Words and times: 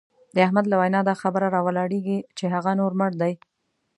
د 0.35 0.37
احمد 0.45 0.65
له 0.69 0.75
وینا 0.81 1.01
دا 1.09 1.15
خبره 1.21 1.47
را 1.55 1.61
ولاړېږي 1.67 2.17
چې 2.37 2.45
هغه 2.55 2.71
نور 2.79 2.91
مړ 2.99 3.11
دی. 3.21 3.33